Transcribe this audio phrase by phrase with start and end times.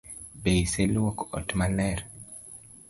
[0.41, 1.99] Be iseluoko ot maler?